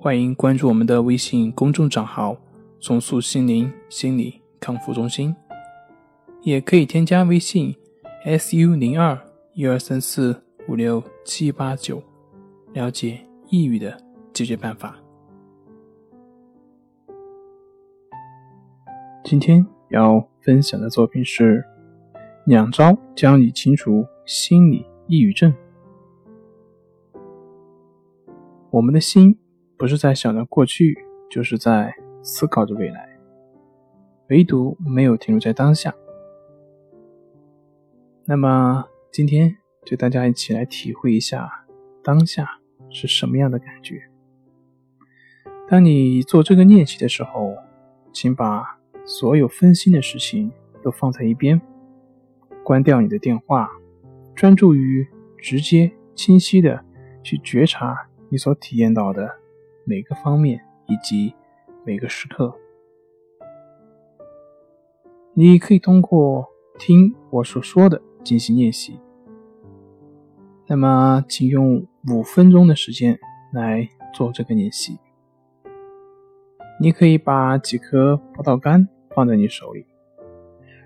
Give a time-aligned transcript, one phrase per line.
[0.00, 2.36] 欢迎关注我们的微信公众账号
[2.78, 5.34] “重塑心灵心理康复中心”，
[6.42, 7.74] 也可以添加微信
[8.24, 9.18] “su 零二
[9.54, 12.00] 一二三四五六七八九”
[12.72, 14.00] 了解抑郁的
[14.32, 14.96] 解决办法。
[19.24, 21.64] 今天要分享的作品是
[22.46, 25.52] 两招教你清除心理抑郁症。
[28.70, 29.36] 我们的心。
[29.78, 30.98] 不是在想着过去，
[31.30, 33.16] 就是在思考着未来，
[34.28, 35.94] 唯独没有停留在当下。
[38.24, 41.64] 那么今天就大家一起来体会一下
[42.02, 42.58] 当下
[42.90, 44.02] 是什么样的感觉。
[45.68, 47.54] 当你做这个练习的时候，
[48.12, 50.50] 请把所有分心的事情
[50.82, 51.60] 都放在一边，
[52.64, 53.70] 关掉你的电话，
[54.34, 55.06] 专注于
[55.38, 56.84] 直接、清晰的
[57.22, 59.36] 去觉察你所体验到的。
[59.88, 61.34] 每个方面以及
[61.82, 62.54] 每个时刻，
[65.32, 66.46] 你可以通过
[66.78, 69.00] 听我所说的进行练习。
[70.66, 73.18] 那么，请用五分钟的时间
[73.50, 74.98] 来做这个练习。
[76.78, 79.86] 你可以把几颗葡萄干放在你手里。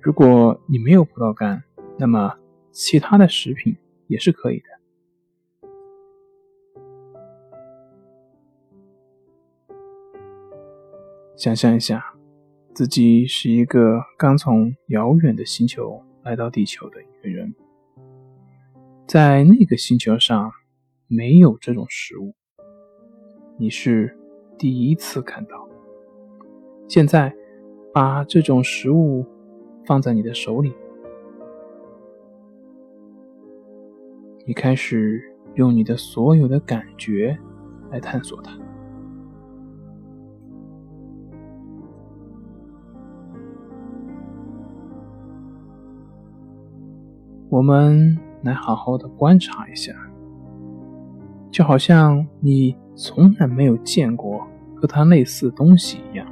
[0.00, 1.62] 如果你没有葡萄干，
[1.98, 2.38] 那么
[2.70, 4.75] 其他的食品也是可以的。
[11.36, 12.02] 想象一下，
[12.74, 17.54] 自己是一个刚从遥远的星球来到地球的一个人，
[19.06, 20.50] 在那个星球上
[21.06, 22.34] 没有这种食物，
[23.58, 24.16] 你是
[24.56, 25.68] 第一次看到。
[26.88, 27.34] 现在，
[27.92, 29.26] 把这种食物
[29.84, 30.72] 放在你的手里，
[34.46, 35.22] 你开始
[35.56, 37.38] 用你的所有的感觉
[37.90, 38.58] 来探索它。
[47.56, 49.90] 我们来好好的观察一下，
[51.50, 56.26] 就好像你从来没有见过和它类似的东西一样，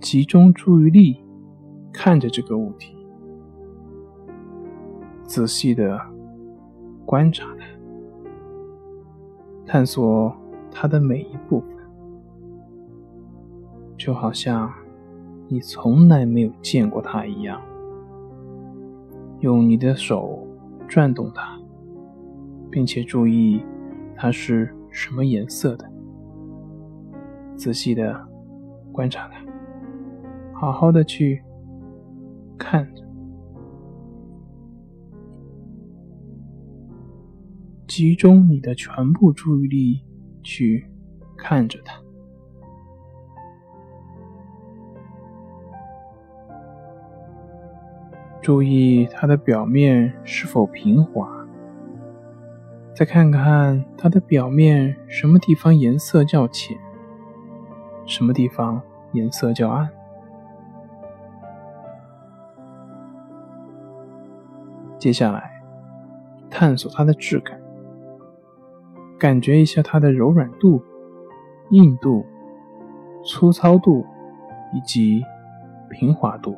[0.00, 1.18] 集中注意力
[1.94, 2.94] 看着这个物体，
[5.22, 5.98] 仔细的
[7.06, 7.64] 观察它，
[9.64, 10.30] 探索
[10.70, 11.70] 它的每一部分，
[13.96, 14.70] 就好像
[15.48, 17.58] 你从来没有见过它一样。
[19.44, 20.42] 用你的手
[20.88, 21.60] 转动它，
[22.70, 23.62] 并且注意
[24.16, 25.86] 它是什么颜色的。
[27.54, 28.26] 仔细的
[28.90, 29.44] 观察它，
[30.58, 31.42] 好好的去
[32.56, 33.04] 看着，
[37.86, 40.00] 集中你的全部注意力
[40.42, 40.86] 去
[41.36, 42.03] 看着它。
[48.44, 51.26] 注意它的表面是否平滑，
[52.94, 56.76] 再看看它的表面什么地方颜色较浅，
[58.04, 59.88] 什么地方颜色较暗。
[64.98, 65.62] 接下来，
[66.50, 67.58] 探索它的质感，
[69.18, 70.82] 感觉一下它的柔软度、
[71.70, 72.26] 硬度、
[73.24, 74.04] 粗糙度
[74.74, 75.24] 以及
[75.88, 76.54] 平滑度。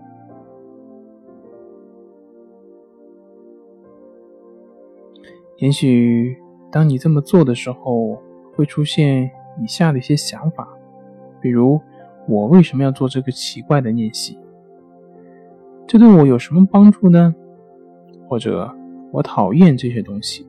[5.59, 6.37] 也许
[6.71, 8.21] 当你这么做的时候，
[8.55, 9.31] 会出现
[9.63, 10.69] 以下的一些想法，
[11.41, 11.81] 比如：
[12.29, 14.39] 我为什么要做这个奇怪的练习？
[15.87, 17.35] 这对我有什么帮助呢？
[18.29, 18.71] 或者
[19.13, 20.47] 我讨厌这些东西？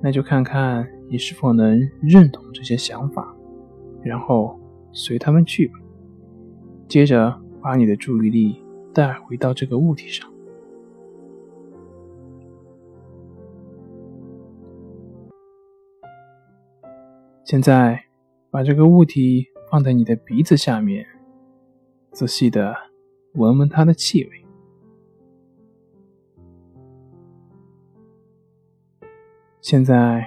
[0.00, 3.34] 那就看看你是否能认同这些想法，
[4.02, 4.60] 然后
[4.92, 5.74] 随他们去吧。
[6.86, 8.62] 接着把你的注意力
[8.94, 10.28] 带回到这个物体上。
[17.46, 18.06] 现在，
[18.50, 21.06] 把这个物体放在你的鼻子下面，
[22.10, 22.74] 仔细的
[23.34, 24.44] 闻闻它的气味。
[29.60, 30.26] 现在，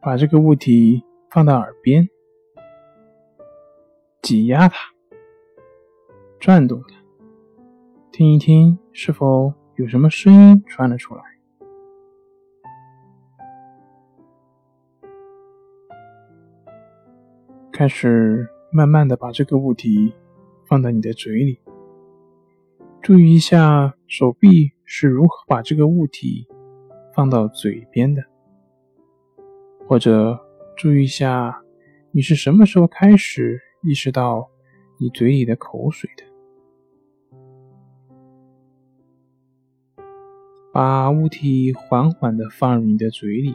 [0.00, 2.08] 把这个物体放到耳边，
[4.22, 4.76] 挤压它，
[6.40, 6.96] 转动它，
[8.10, 11.35] 听一听是否有什么声音传了出来。
[17.76, 20.10] 开始慢慢的把这个物体
[20.64, 21.60] 放在你的嘴里，
[23.02, 26.48] 注意一下手臂是如何把这个物体
[27.14, 28.24] 放到嘴边的，
[29.86, 30.40] 或者
[30.74, 31.62] 注意一下
[32.12, 34.48] 你是什么时候开始意识到
[34.98, 36.24] 你嘴里的口水的，
[40.72, 43.54] 把物体缓缓的放入你的嘴里，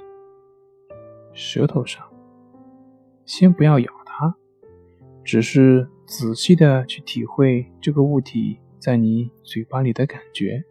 [1.34, 2.08] 舌头上，
[3.26, 4.01] 先不要咬。
[5.24, 10.64] 只是仔细的去体会这个物体在你嘴巴里的感觉。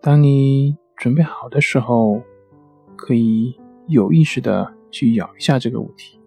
[0.00, 2.22] 当你准备好的时候，
[2.96, 6.20] 可以有意识的去咬一下这个物体，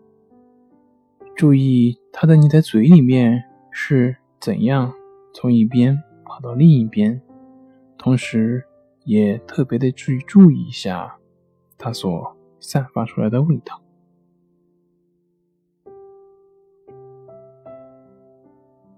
[1.35, 4.93] 注意它在你的嘴里面是怎样
[5.33, 7.21] 从一边跑到另一边，
[7.97, 8.63] 同时
[9.03, 11.17] 也特别的去注意一下
[11.77, 12.34] 它所。
[12.67, 13.79] 散发出来的味道，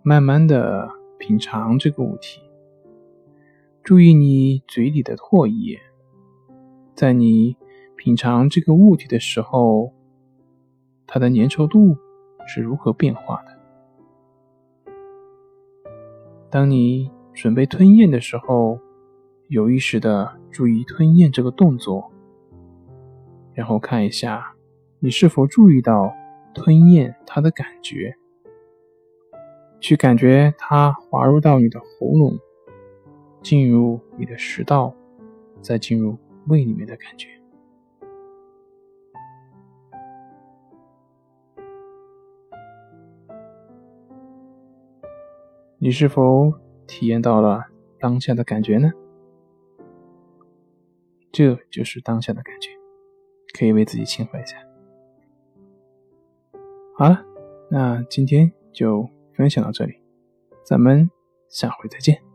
[0.02, 2.40] 慢慢的品尝这个物体，
[3.84, 5.78] 注意你嘴里的唾液，
[6.96, 7.58] 在你
[7.98, 9.92] 品尝这个物体的时候，
[11.06, 11.98] 它的粘稠度
[12.48, 13.58] 是如何变化的？
[16.50, 18.80] 当你准备吞咽的时候，
[19.50, 22.14] 有意识的注意吞咽这个动作。
[23.58, 24.54] 然后看一下，
[25.00, 26.14] 你是否注意到
[26.54, 28.16] 吞咽它的感觉，
[29.80, 32.38] 去感觉它滑入到你的喉咙，
[33.42, 34.94] 进入你的食道，
[35.60, 36.16] 再进入
[36.46, 37.30] 胃里面的感觉。
[45.80, 46.54] 你是否
[46.86, 47.66] 体验到了
[48.00, 48.92] 当下的感觉呢？
[51.32, 52.70] 这就是当下的感觉。
[53.58, 54.58] 可以为自己清欢一下。
[56.96, 57.24] 好了，
[57.70, 60.00] 那今天就分享到这里，
[60.64, 61.10] 咱们
[61.50, 62.27] 下回再见。